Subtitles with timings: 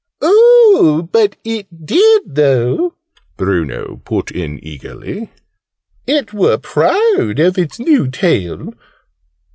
[0.19, 2.95] "Oh, but it did though!"
[3.37, 5.29] Bruno put in eagerly.
[6.07, 8.73] "It were proud of its new tail!